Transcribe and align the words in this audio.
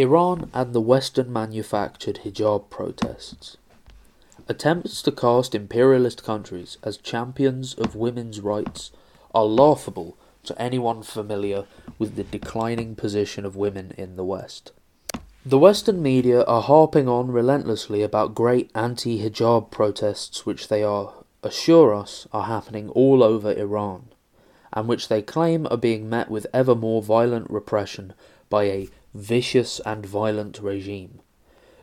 Iran 0.00 0.50
and 0.54 0.72
the 0.72 0.80
Western 0.80 1.30
manufactured 1.30 2.20
hijab 2.24 2.70
protests. 2.70 3.58
Attempts 4.48 5.02
to 5.02 5.12
cast 5.12 5.54
imperialist 5.54 6.24
countries 6.24 6.78
as 6.82 6.96
champions 6.96 7.74
of 7.74 7.94
women's 7.94 8.40
rights 8.40 8.92
are 9.34 9.44
laughable 9.44 10.16
to 10.44 10.58
anyone 10.58 11.02
familiar 11.02 11.66
with 11.98 12.16
the 12.16 12.24
declining 12.24 12.96
position 12.96 13.44
of 13.44 13.56
women 13.56 13.92
in 13.98 14.16
the 14.16 14.24
West. 14.24 14.72
The 15.44 15.58
Western 15.58 16.02
media 16.02 16.44
are 16.44 16.62
harping 16.62 17.06
on 17.06 17.30
relentlessly 17.30 18.02
about 18.02 18.34
great 18.34 18.70
anti 18.74 19.18
hijab 19.22 19.70
protests, 19.70 20.46
which 20.46 20.68
they 20.68 20.82
are 20.82 21.12
assure 21.42 21.92
us 21.92 22.26
are 22.32 22.44
happening 22.44 22.88
all 22.88 23.22
over 23.22 23.52
Iran, 23.52 24.08
and 24.72 24.88
which 24.88 25.08
they 25.08 25.20
claim 25.20 25.66
are 25.70 25.76
being 25.76 26.08
met 26.08 26.30
with 26.30 26.46
ever 26.54 26.74
more 26.74 27.02
violent 27.02 27.50
repression 27.50 28.14
by 28.48 28.64
a 28.64 28.88
vicious 29.14 29.80
and 29.80 30.06
violent 30.06 30.58
regime. 30.60 31.20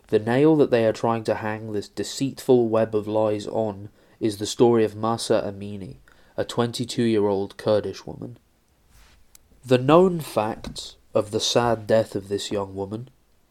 The 0.09 0.19
nail 0.19 0.55
that 0.55 0.71
they 0.71 0.85
are 0.85 0.93
trying 0.93 1.23
to 1.25 1.35
hang 1.35 1.73
this 1.73 1.89
deceitful 1.89 2.69
web 2.69 2.95
of 2.95 3.07
lies 3.07 3.45
on 3.47 3.89
is 4.19 4.37
the 4.37 4.45
story 4.45 4.83
of 4.83 4.95
Mahsa 4.95 5.43
Amini, 5.45 5.97
a 6.37 6.45
22 6.45 7.03
year 7.03 7.27
old 7.27 7.57
Kurdish 7.57 8.05
woman. 8.05 8.37
The 9.65 9.77
known 9.77 10.21
facts 10.21 10.95
of 11.13 11.31
the 11.31 11.39
sad 11.41 11.85
death 11.87 12.15
of 12.15 12.29
this 12.29 12.51
young 12.51 12.73
woman 12.73 13.09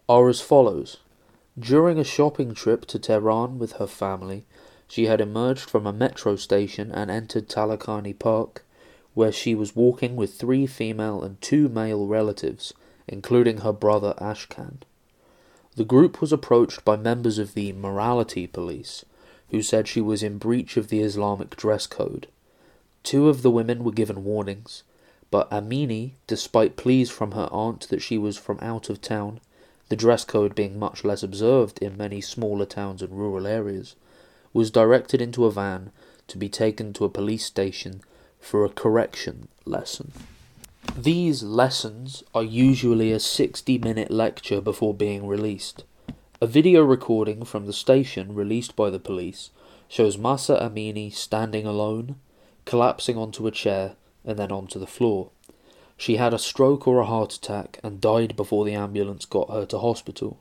are 0.09 0.29
as 0.29 0.41
follows. 0.41 0.99
During 1.59 1.99
a 1.99 2.05
shopping 2.05 2.55
trip 2.55 2.87
to 2.87 2.99
Tehran 2.99 3.59
with 3.59 3.73
her 3.73 3.87
family, 3.87 4.47
she 4.89 5.07
had 5.07 5.21
emerged 5.21 5.69
from 5.69 5.87
a 5.87 5.93
metro 5.93 6.37
station 6.37 6.93
and 6.93 7.11
entered 7.11 7.49
Taleghani 7.49 8.19
Park, 8.19 8.65
where 9.15 9.33
she 9.33 9.55
was 9.55 9.77
walking 9.77 10.17
with 10.17 10.35
three 10.35 10.67
female 10.67 11.23
and 11.23 11.41
two 11.41 11.69
male 11.69 12.07
relatives, 12.07 12.73
including 13.09 13.59
her 13.59 13.73
brother 13.73 14.15
Ashkan. 14.19 14.79
The 15.77 15.85
group 15.85 16.21
was 16.21 16.33
approached 16.33 16.85
by 16.85 16.97
members 16.97 17.39
of 17.39 17.55
the 17.55 17.73
morality 17.73 18.47
police, 18.47 19.05
who 19.51 19.63
said 19.63 19.87
she 19.87 20.01
was 20.01 20.23
in 20.23 20.39
breach 20.39 20.77
of 20.77 20.89
the 20.89 21.01
Islamic 21.01 21.57
dress 21.57 21.87
code. 21.87 22.29
Two 23.03 23.29
of 23.29 23.43
the 23.43 23.51
women 23.51 23.85
were 23.85 23.93
given 23.93 24.25
warnings, 24.25 24.83
but 25.31 25.51
Amini, 25.51 26.13
despite 26.27 26.77
pleas 26.77 27.11
from 27.11 27.33
her 27.33 27.49
aunt 27.53 27.89
that 27.89 28.03
she 28.03 28.19
was 28.19 28.37
from 28.39 28.59
out 28.61 28.89
of 28.89 29.01
town, 29.01 29.41
the 29.89 29.97
dress 29.97 30.25
code 30.25 30.55
being 30.55 30.79
much 30.79 31.05
less 31.05 31.23
observed 31.23 31.79
in 31.79 31.97
many 31.97 32.21
smaller 32.21 32.67
towns 32.67 33.03
and 33.03 33.17
rural 33.17 33.47
areas, 33.47 33.95
was 34.53 34.71
directed 34.71 35.21
into 35.21 35.45
a 35.45 35.51
van 35.51 35.93
to 36.27 36.39
be 36.39 36.49
taken 36.49 36.93
to 36.93 37.05
a 37.05 37.11
police 37.11 37.45
station 37.45 38.01
for 38.41 38.65
a 38.65 38.71
correction 38.71 39.49
lesson. 39.65 40.13
These 40.95 41.43
lessons 41.43 42.23
are 42.35 42.43
usually 42.43 43.11
a 43.11 43.19
60 43.19 43.79
minute 43.79 44.11
lecture 44.11 44.61
before 44.61 44.95
being 44.95 45.27
released. 45.27 45.85
A 46.41 46.47
video 46.47 46.83
recording 46.83 47.45
from 47.45 47.67
the 47.67 47.73
station 47.73 48.35
released 48.35 48.77
by 48.77 48.91
the 48.91 48.99
police 48.99 49.51
shows 49.89 50.19
Mahsa 50.19 50.59
Amini 50.61 51.13
standing 51.13 51.67
alone, 51.67 52.17
collapsing 52.67 53.17
onto 53.17 53.47
a 53.47 53.51
chair, 53.51 53.97
and 54.25 54.39
then 54.39 54.53
onto 54.53 54.79
the 54.79 54.87
floor. 54.87 55.31
She 55.97 56.17
had 56.17 56.35
a 56.35 56.39
stroke 56.39 56.87
or 56.87 57.01
a 57.01 57.07
heart 57.07 57.33
attack 57.33 57.81
and 57.83 58.01
died 58.01 58.37
before 58.37 58.65
the 58.65 58.75
ambulance 58.75 59.25
got 59.25 59.51
her 59.51 59.65
to 59.67 59.79
hospital. 59.79 60.39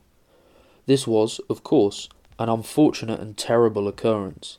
This 0.86 1.06
was, 1.06 1.40
of 1.48 1.62
course, 1.62 2.08
an 2.38 2.48
unfortunate 2.48 3.20
and 3.20 3.36
terrible 3.36 3.88
occurrence, 3.88 4.58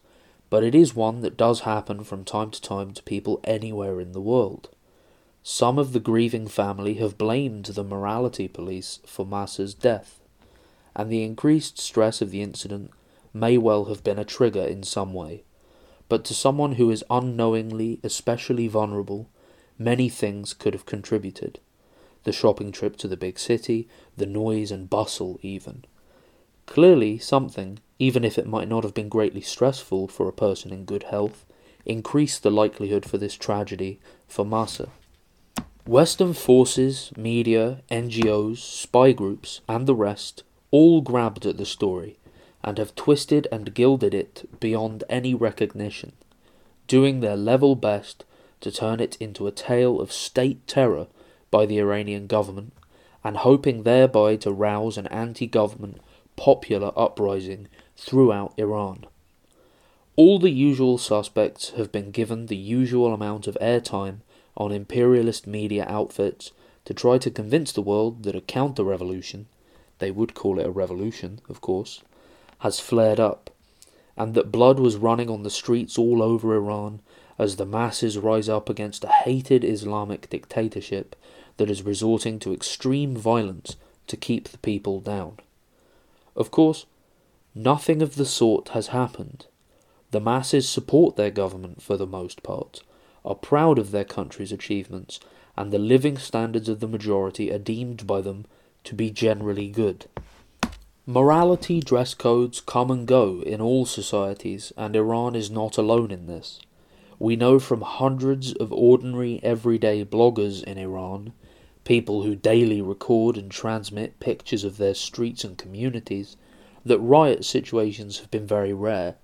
but 0.49 0.63
it 0.63 0.73
is 0.73 0.95
one 0.95 1.21
that 1.21 1.37
does 1.37 1.61
happen 1.61 2.03
from 2.03 2.23
time 2.23 2.51
to 2.51 2.61
time 2.61 2.93
to 2.93 3.03
people 3.03 3.39
anywhere 3.43 3.99
in 3.99 4.13
the 4.13 4.21
world. 4.21 4.69
Some 5.49 5.79
of 5.79 5.93
the 5.93 6.01
grieving 6.01 6.47
family 6.49 6.95
have 6.95 7.17
blamed 7.17 7.67
the 7.67 7.83
morality 7.85 8.49
police 8.49 8.99
for 9.05 9.25
Mahsa's 9.25 9.73
death, 9.73 10.19
and 10.93 11.09
the 11.09 11.23
increased 11.23 11.79
stress 11.79 12.21
of 12.21 12.31
the 12.31 12.41
incident 12.41 12.91
may 13.33 13.57
well 13.57 13.85
have 13.85 14.03
been 14.03 14.19
a 14.19 14.25
trigger 14.25 14.65
in 14.65 14.83
some 14.83 15.13
way. 15.13 15.45
But 16.09 16.25
to 16.25 16.33
someone 16.33 16.73
who 16.73 16.91
is 16.91 17.01
unknowingly 17.09 18.01
especially 18.03 18.67
vulnerable, 18.67 19.29
many 19.79 20.09
things 20.09 20.53
could 20.53 20.73
have 20.73 20.85
contributed. 20.85 21.61
The 22.25 22.33
shopping 22.33 22.73
trip 22.73 22.97
to 22.97 23.07
the 23.07 23.15
big 23.15 23.39
city, 23.39 23.87
the 24.17 24.25
noise 24.25 24.69
and 24.69 24.89
bustle, 24.89 25.39
even. 25.41 25.85
Clearly, 26.65 27.19
something, 27.19 27.79
even 27.99 28.25
if 28.25 28.37
it 28.37 28.47
might 28.47 28.67
not 28.67 28.83
have 28.83 28.93
been 28.93 29.07
greatly 29.07 29.39
stressful 29.39 30.09
for 30.09 30.27
a 30.27 30.33
person 30.33 30.73
in 30.73 30.83
good 30.83 31.03
health, 31.03 31.45
increased 31.85 32.43
the 32.43 32.51
likelihood 32.51 33.05
for 33.05 33.17
this 33.17 33.35
tragedy 33.35 34.01
for 34.27 34.45
Mahsa. 34.45 34.89
Western 35.87 36.33
forces, 36.33 37.13
media, 37.15 37.81
NGOs, 37.89 38.57
spy 38.57 39.13
groups, 39.13 39.61
and 39.69 39.87
the 39.87 39.95
rest 39.95 40.43
all 40.69 40.99
grabbed 40.99 41.45
at 41.45 41.55
the 41.55 41.65
story 41.65 42.17
and 42.61 42.77
have 42.77 42.93
twisted 42.93 43.47
and 43.53 43.73
gilded 43.73 44.13
it 44.13 44.49
beyond 44.59 45.05
any 45.09 45.33
recognition, 45.33 46.11
doing 46.87 47.21
their 47.21 47.37
level 47.37 47.73
best 47.73 48.25
to 48.59 48.69
turn 48.69 48.99
it 48.99 49.15
into 49.21 49.47
a 49.47 49.51
tale 49.51 50.01
of 50.01 50.11
state 50.11 50.67
terror 50.67 51.07
by 51.51 51.65
the 51.65 51.79
Iranian 51.79 52.27
government 52.27 52.73
and 53.23 53.37
hoping 53.37 53.83
thereby 53.83 54.35
to 54.35 54.51
rouse 54.51 54.97
an 54.97 55.07
anti 55.07 55.47
government 55.47 56.01
popular 56.35 56.91
uprising 56.97 57.69
throughout 57.95 58.53
Iran. 58.57 59.05
All 60.17 60.37
the 60.37 60.51
usual 60.51 60.97
suspects 60.97 61.69
have 61.77 61.93
been 61.93 62.11
given 62.11 62.47
the 62.47 62.57
usual 62.57 63.13
amount 63.13 63.47
of 63.47 63.57
airtime 63.61 64.17
on 64.57 64.71
imperialist 64.71 65.47
media 65.47 65.85
outfits 65.87 66.51
to 66.83 66.93
try 66.93 67.17
to 67.17 67.31
convince 67.31 67.71
the 67.71 67.81
world 67.81 68.23
that 68.23 68.35
a 68.35 68.41
counter 68.41 68.83
revolution, 68.83 69.47
they 69.99 70.11
would 70.11 70.33
call 70.33 70.59
it 70.59 70.65
a 70.65 70.71
revolution, 70.71 71.39
of 71.47 71.61
course, 71.61 72.01
has 72.59 72.79
flared 72.79 73.19
up, 73.19 73.49
and 74.15 74.33
that 74.33 74.51
blood 74.51 74.79
was 74.79 74.95
running 74.95 75.29
on 75.29 75.43
the 75.43 75.49
streets 75.49 75.97
all 75.97 76.23
over 76.23 76.55
Iran 76.55 77.01
as 77.37 77.55
the 77.55 77.65
masses 77.65 78.17
rise 78.17 78.49
up 78.49 78.67
against 78.67 79.03
a 79.03 79.09
hated 79.09 79.63
Islamic 79.63 80.29
dictatorship 80.29 81.15
that 81.57 81.69
is 81.69 81.83
resorting 81.83 82.39
to 82.39 82.53
extreme 82.53 83.15
violence 83.15 83.75
to 84.07 84.17
keep 84.17 84.49
the 84.49 84.57
people 84.57 84.99
down. 84.99 85.37
Of 86.35 86.51
course, 86.51 86.85
nothing 87.53 88.01
of 88.01 88.15
the 88.15 88.25
sort 88.25 88.69
has 88.69 88.87
happened. 88.87 89.45
The 90.11 90.21
masses 90.21 90.67
support 90.67 91.15
their 91.15 91.31
government 91.31 91.81
for 91.81 91.97
the 91.97 92.07
most 92.07 92.41
part, 92.41 92.81
are 93.27 93.35
proud 93.35 93.77
of 93.77 93.91
their 93.91 94.03
country's 94.03 94.51
achievements, 94.51 95.19
and 95.55 95.71
the 95.71 95.77
living 95.77 96.17
standards 96.17 96.67
of 96.67 96.79
the 96.79 96.87
majority 96.87 97.51
are 97.51 97.59
deemed 97.59 98.07
by 98.07 98.21
them 98.21 98.45
to 98.83 98.95
be 98.95 99.11
generally 99.11 99.67
good. 99.67 100.07
Morality 101.05 101.79
dress 101.79 102.15
codes 102.15 102.59
come 102.59 102.89
and 102.89 103.07
go 103.07 103.41
in 103.41 103.61
all 103.61 103.85
societies, 103.85 104.73
and 104.75 104.95
Iran 104.95 105.35
is 105.35 105.51
not 105.51 105.77
alone 105.77 106.09
in 106.09 106.25
this. 106.25 106.59
We 107.19 107.35
know 107.35 107.59
from 107.59 107.81
hundreds 107.81 108.53
of 108.53 108.73
ordinary 108.73 109.39
everyday 109.43 110.03
bloggers 110.03 110.63
in 110.63 110.79
Iran 110.79 111.33
people 111.87 112.23
who 112.23 112.35
daily 112.35 112.81
record 112.81 113.37
and 113.37 113.49
transmit 113.49 114.19
pictures 114.19 114.65
of 114.65 114.75
their 114.75 114.93
streets 114.93 115.45
and 115.45 115.57
communities, 115.57 116.35
that 116.83 116.99
riot 116.99 117.45
situations 117.45 118.19
have 118.19 118.29
been 118.29 118.45
very 118.45 118.73
rare. 118.73 119.15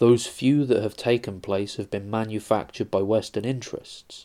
Those 0.00 0.26
few 0.26 0.64
that 0.64 0.82
have 0.82 0.96
taken 0.96 1.42
place 1.42 1.76
have 1.76 1.90
been 1.90 2.08
manufactured 2.08 2.90
by 2.90 3.02
Western 3.02 3.44
interests. 3.44 4.24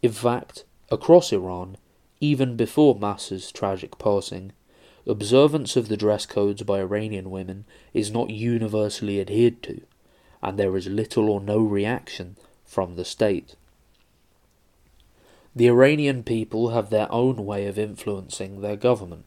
In 0.00 0.10
fact, 0.10 0.64
across 0.90 1.34
Iran, 1.34 1.76
even 2.18 2.56
before 2.56 2.94
Mahsa's 2.94 3.52
tragic 3.52 3.98
passing, 3.98 4.52
observance 5.06 5.76
of 5.76 5.88
the 5.88 5.98
dress 5.98 6.24
codes 6.24 6.62
by 6.62 6.80
Iranian 6.80 7.30
women 7.30 7.66
is 7.92 8.10
not 8.10 8.30
universally 8.30 9.20
adhered 9.20 9.62
to, 9.64 9.82
and 10.42 10.58
there 10.58 10.74
is 10.78 10.86
little 10.86 11.28
or 11.28 11.42
no 11.42 11.58
reaction 11.58 12.38
from 12.64 12.96
the 12.96 13.04
state. 13.04 13.56
The 15.54 15.68
Iranian 15.68 16.22
people 16.22 16.70
have 16.70 16.88
their 16.88 17.12
own 17.12 17.44
way 17.44 17.66
of 17.66 17.78
influencing 17.78 18.62
their 18.62 18.76
government. 18.76 19.26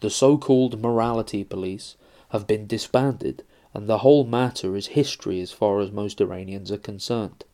The 0.00 0.10
so 0.10 0.36
called 0.36 0.78
morality 0.78 1.42
police 1.42 1.96
have 2.32 2.46
been 2.46 2.66
disbanded, 2.66 3.44
and 3.74 3.88
the 3.88 3.98
whole 3.98 4.24
matter 4.24 4.76
is 4.76 4.86
history 4.88 5.40
as 5.40 5.50
far 5.50 5.80
as 5.80 5.90
most 5.90 6.20
Iranians 6.20 6.70
are 6.70 6.78
concerned. 6.78 7.44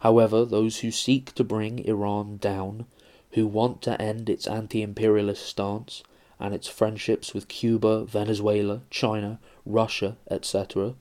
However, 0.00 0.44
those 0.44 0.80
who 0.80 0.90
seek 0.90 1.34
to 1.36 1.44
bring 1.44 1.78
Iran 1.78 2.36
down, 2.38 2.86
who 3.30 3.46
want 3.46 3.80
to 3.82 4.00
end 4.02 4.28
its 4.28 4.46
anti 4.46 4.82
imperialist 4.82 5.46
stance 5.46 6.02
and 6.40 6.52
its 6.52 6.68
friendships 6.68 7.32
with 7.32 7.48
Cuba, 7.48 8.04
Venezuela, 8.04 8.82
China, 8.90 9.38
Russia, 9.64 10.16
etc., 10.30 10.94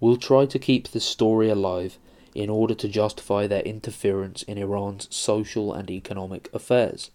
will 0.00 0.16
try 0.16 0.46
to 0.46 0.58
keep 0.58 0.88
this 0.88 1.04
story 1.04 1.50
alive 1.50 1.98
in 2.34 2.48
order 2.48 2.74
to 2.74 2.88
justify 2.88 3.46
their 3.46 3.62
interference 3.62 4.42
in 4.44 4.56
Iran's 4.56 5.14
social 5.14 5.74
and 5.74 5.90
economic 5.90 6.48
affairs. 6.54 7.10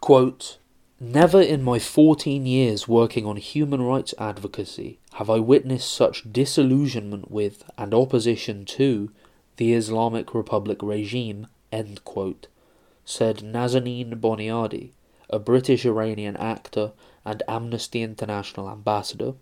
Quote, 0.00 0.58
Never 0.98 1.42
in 1.42 1.62
my 1.62 1.78
14 1.78 2.46
years 2.46 2.88
working 2.88 3.26
on 3.26 3.36
human 3.36 3.82
rights 3.82 4.14
advocacy 4.16 4.98
have 5.12 5.28
I 5.28 5.38
witnessed 5.40 5.92
such 5.92 6.32
disillusionment 6.32 7.30
with 7.30 7.64
and 7.76 7.92
opposition 7.92 8.64
to 8.64 9.10
the 9.58 9.74
Islamic 9.74 10.34
Republic 10.34 10.78
regime, 10.82 11.48
quote, 12.04 12.46
said 13.04 13.40
Nazanin 13.40 14.18
Boniadi, 14.18 14.92
a 15.28 15.38
British 15.38 15.84
Iranian 15.84 16.34
actor 16.38 16.92
and 17.26 17.42
Amnesty 17.46 18.00
International 18.00 18.70
ambassador. 18.70 19.34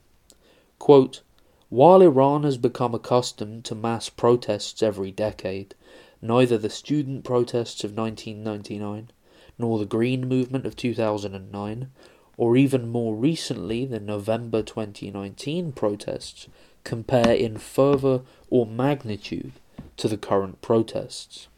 Quote, 0.80 1.20
While 1.68 2.02
Iran 2.02 2.42
has 2.42 2.58
become 2.58 2.96
accustomed 2.96 3.64
to 3.66 3.76
mass 3.76 4.08
protests 4.08 4.82
every 4.82 5.12
decade, 5.12 5.76
neither 6.20 6.58
the 6.58 6.68
student 6.68 7.22
protests 7.22 7.84
of 7.84 7.96
1999 7.96 9.12
nor 9.58 9.78
the 9.78 9.86
Green 9.86 10.28
Movement 10.28 10.66
of 10.66 10.76
2009, 10.76 11.90
or 12.36 12.56
even 12.56 12.88
more 12.88 13.14
recently 13.14 13.84
the 13.84 14.00
November 14.00 14.62
2019 14.62 15.72
protests, 15.72 16.48
compare 16.82 17.32
in 17.32 17.58
fervour 17.58 18.22
or 18.50 18.66
magnitude 18.66 19.52
to 19.96 20.08
the 20.08 20.16
current 20.16 20.60
protests. 20.60 21.48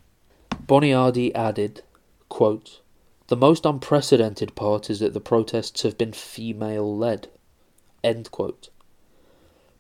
Boniadi 0.67 1.35
added, 1.35 1.83
quote, 2.29 2.81
The 3.29 3.37
most 3.37 3.65
unprecedented 3.65 4.55
part 4.55 4.91
is 4.91 5.01
that 5.01 5.15
the 5.15 5.21
protests 5.21 5.83
have 5.83 5.97
been 5.97 6.13
female 6.13 6.97
led. 6.97 7.29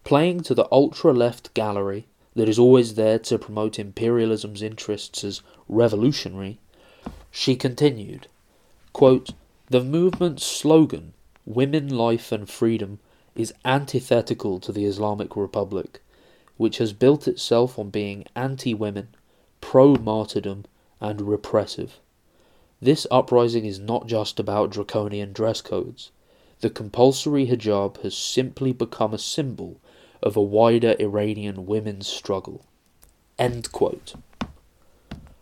Playing 0.05 0.41
to 0.41 0.55
the 0.55 0.69
ultra 0.73 1.13
left 1.13 1.55
gallery 1.55 2.07
that 2.35 2.49
is 2.49 2.59
always 2.59 2.95
there 2.95 3.19
to 3.19 3.39
promote 3.39 3.79
imperialism's 3.79 4.63
interests 4.63 5.25
as 5.25 5.43
revolutionary, 5.69 6.59
she 7.39 7.55
continued, 7.55 8.29
quote, 8.95 9.35
The 9.67 9.85
movement's 9.85 10.43
slogan, 10.43 11.13
Women, 11.45 11.87
Life 11.87 12.33
and 12.33 12.49
Freedom, 12.49 12.99
is 13.35 13.53
antithetical 13.63 14.59
to 14.61 14.73
the 14.73 14.87
Islamic 14.87 15.37
Republic, 15.37 16.01
which 16.57 16.79
has 16.79 16.95
built 16.95 17.29
itself 17.29 17.79
on 17.79 17.91
being 17.91 18.25
anti 18.35 18.73
women, 18.73 19.09
pro 19.61 19.97
martyrdom, 19.97 20.65
and 20.99 21.21
repressive. 21.21 22.01
This 22.81 23.07
uprising 23.11 23.67
is 23.67 23.79
not 23.79 24.07
just 24.07 24.41
about 24.41 24.71
draconian 24.71 25.35
dress 25.35 25.61
codes. 25.61 26.13
The 26.61 26.71
compulsory 26.71 27.49
hijab 27.49 28.01
has 28.01 28.17
simply 28.17 28.73
become 28.73 29.13
a 29.13 29.19
symbol 29.19 29.77
of 30.23 30.39
a 30.39 30.43
wider 30.43 30.97
Iranian 30.99 31.67
women's 31.67 32.07
struggle. 32.07 32.65
End 33.39 33.71
quote 33.73 34.15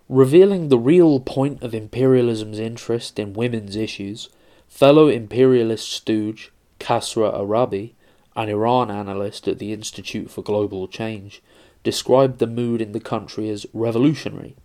revealing 0.08 0.68
the 0.68 0.78
real 0.78 1.18
point 1.20 1.62
of 1.62 1.74
imperialism's 1.74 2.58
interest 2.58 3.18
in 3.18 3.32
women's 3.32 3.76
issues, 3.76 4.28
fellow 4.68 5.08
imperialist 5.08 5.90
stooge 5.90 6.52
Kasra 6.78 7.38
Arabi, 7.38 7.94
an 8.36 8.48
Iran 8.48 8.90
analyst 8.90 9.48
at 9.48 9.58
the 9.58 9.72
Institute 9.72 10.30
for 10.30 10.42
Global 10.42 10.88
Change, 10.88 11.42
described 11.82 12.38
the 12.38 12.46
mood 12.46 12.80
in 12.80 12.92
the 12.92 13.00
country 13.00 13.48
as 13.48 13.66
revolutionary. 13.72 14.56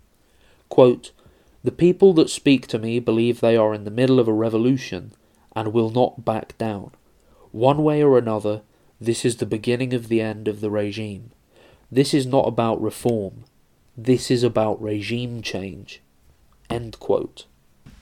Quote, 0.68 1.12
the 1.62 1.70
people 1.70 2.12
that 2.14 2.30
speak 2.30 2.66
to 2.68 2.78
me 2.78 2.98
believe 3.00 3.40
they 3.40 3.56
are 3.56 3.74
in 3.74 3.84
the 3.84 3.90
middle 3.90 4.18
of 4.18 4.28
a 4.28 4.32
revolution 4.32 5.12
and 5.54 5.72
will 5.72 5.90
not 5.90 6.24
back 6.24 6.56
down. 6.58 6.92
One 7.52 7.82
way 7.82 8.02
or 8.02 8.16
another, 8.16 8.62
this 9.00 9.24
is 9.24 9.36
the 9.36 9.46
beginning 9.46 9.92
of 9.92 10.08
the 10.08 10.20
end 10.20 10.48
of 10.48 10.60
the 10.60 10.70
regime. 10.70 11.32
This 11.90 12.14
is 12.14 12.26
not 12.26 12.46
about 12.46 12.80
reform. 12.80 13.44
This 14.02 14.30
is 14.30 14.42
about 14.42 14.80
regime 14.80 15.42
change. 15.42 16.00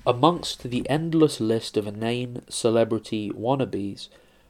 Amongst 0.06 0.62
the 0.62 0.88
endless 0.88 1.40
list 1.40 1.76
of 1.76 1.88
inane 1.88 2.42
celebrity 2.48 3.32
wannabes 3.32 4.06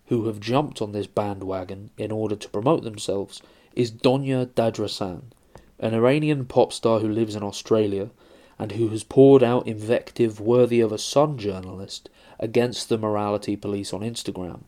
who 0.08 0.26
have 0.26 0.40
jumped 0.40 0.82
on 0.82 0.92
this 0.92 1.06
bandwagon 1.06 1.88
in 1.96 2.12
order 2.12 2.36
to 2.36 2.50
promote 2.50 2.82
themselves 2.82 3.40
is 3.74 3.90
Donya 3.90 4.48
Dadrasan, 4.48 5.22
an 5.78 5.94
Iranian 5.94 6.44
pop 6.44 6.70
star 6.70 7.00
who 7.00 7.08
lives 7.08 7.34
in 7.34 7.42
Australia 7.42 8.10
and 8.58 8.72
who 8.72 8.88
has 8.88 9.02
poured 9.02 9.42
out 9.42 9.66
invective 9.66 10.40
worthy 10.40 10.80
of 10.80 10.92
a 10.92 10.98
Sun 10.98 11.38
journalist 11.38 12.10
against 12.38 12.90
the 12.90 12.98
morality 12.98 13.56
police 13.56 13.94
on 13.94 14.02
Instagram. 14.02 14.64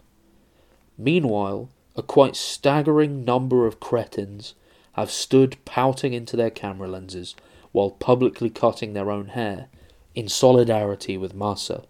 Meanwhile, 0.96 1.68
a 1.94 2.02
quite 2.02 2.36
staggering 2.36 3.22
number 3.22 3.66
of 3.66 3.80
cretins 3.80 4.54
have 5.00 5.10
stood 5.10 5.56
pouting 5.64 6.12
into 6.12 6.36
their 6.36 6.50
camera 6.50 6.88
lenses 6.88 7.34
while 7.72 7.90
publicly 7.90 8.50
cutting 8.50 8.92
their 8.92 9.10
own 9.10 9.28
hair 9.28 9.68
in 10.14 10.28
solidarity 10.28 11.16
with 11.16 11.34
Mahsa. 11.34 11.84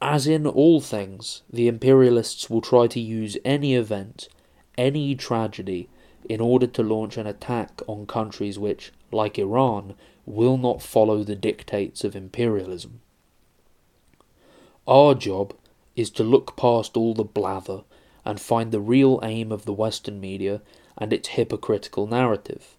As 0.00 0.26
in 0.26 0.46
all 0.46 0.80
things, 0.80 1.42
the 1.52 1.66
imperialists 1.66 2.48
will 2.48 2.60
try 2.60 2.86
to 2.86 3.00
use 3.00 3.36
any 3.44 3.74
event, 3.74 4.28
any 4.76 5.16
tragedy, 5.16 5.88
in 6.28 6.40
order 6.40 6.66
to 6.66 6.82
launch 6.82 7.16
an 7.16 7.26
attack 7.26 7.82
on 7.88 8.06
countries 8.06 8.58
which, 8.58 8.92
like 9.10 9.38
Iran, 9.38 9.94
will 10.26 10.58
not 10.58 10.82
follow 10.82 11.24
the 11.24 11.34
dictates 11.34 12.04
of 12.04 12.14
imperialism. 12.14 13.00
Our 14.86 15.14
job 15.14 15.54
is 15.96 16.10
to 16.10 16.22
look 16.22 16.56
past 16.56 16.96
all 16.96 17.14
the 17.14 17.24
blather 17.24 17.82
and 18.24 18.40
find 18.40 18.70
the 18.70 18.80
real 18.80 19.20
aim 19.22 19.50
of 19.50 19.64
the 19.64 19.72
Western 19.72 20.20
media 20.20 20.60
and 20.98 21.12
its 21.12 21.28
hypocritical 21.28 22.06
narrative. 22.06 22.76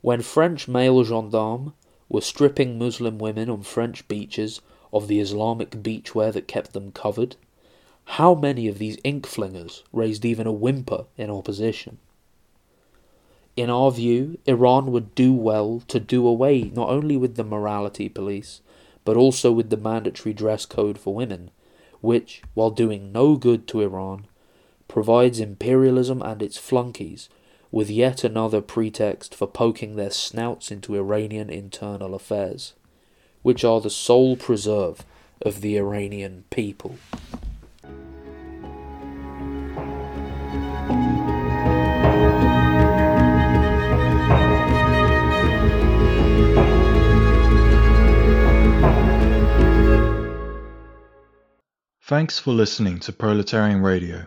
When 0.00 0.22
French 0.22 0.68
male 0.68 1.02
gendarmes 1.02 1.72
were 2.08 2.20
stripping 2.20 2.78
Muslim 2.78 3.18
women 3.18 3.50
on 3.50 3.62
French 3.62 4.06
beaches 4.06 4.60
of 4.92 5.08
the 5.08 5.20
Islamic 5.20 5.70
beachwear 5.70 6.32
that 6.32 6.48
kept 6.48 6.72
them 6.72 6.92
covered, 6.92 7.36
how 8.04 8.34
many 8.34 8.68
of 8.68 8.78
these 8.78 8.98
ink 9.02 9.26
flingers 9.26 9.82
raised 9.92 10.24
even 10.24 10.46
a 10.46 10.52
whimper 10.52 11.06
in 11.16 11.30
opposition? 11.30 11.98
In 13.56 13.70
our 13.70 13.90
view, 13.90 14.38
Iran 14.46 14.92
would 14.92 15.14
do 15.14 15.32
well 15.32 15.82
to 15.88 16.00
do 16.00 16.26
away 16.26 16.70
not 16.74 16.88
only 16.88 17.16
with 17.16 17.36
the 17.36 17.44
morality 17.44 18.08
police, 18.08 18.60
but 19.04 19.16
also 19.16 19.52
with 19.52 19.70
the 19.70 19.76
mandatory 19.76 20.32
dress 20.32 20.66
code 20.66 20.98
for 20.98 21.14
women, 21.14 21.50
which, 22.00 22.42
while 22.54 22.70
doing 22.70 23.12
no 23.12 23.36
good 23.36 23.66
to 23.68 23.80
Iran, 23.80 24.26
provides 24.94 25.40
imperialism 25.40 26.22
and 26.22 26.40
its 26.40 26.56
flunkies 26.56 27.28
with 27.72 27.90
yet 27.90 28.22
another 28.22 28.60
pretext 28.60 29.34
for 29.34 29.44
poking 29.44 29.96
their 29.96 30.08
snouts 30.08 30.70
into 30.70 30.94
Iranian 30.94 31.50
internal 31.50 32.14
affairs, 32.14 32.74
which 33.42 33.64
are 33.64 33.80
the 33.80 33.90
sole 33.90 34.36
preserve 34.36 35.04
of 35.42 35.62
the 35.62 35.76
Iranian 35.76 36.44
people. 36.50 36.94
Thanks 52.00 52.38
for 52.38 52.52
listening 52.52 53.00
to 53.00 53.12
Proletarian 53.12 53.82
Radio. 53.82 54.26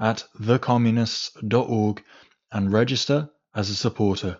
at 0.00 0.24
thecommunists.org 0.40 2.02
and 2.52 2.72
register 2.72 3.28
as 3.54 3.68
a 3.68 3.74
supporter. 3.76 4.38